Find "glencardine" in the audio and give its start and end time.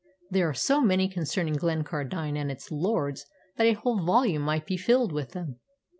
1.57-2.35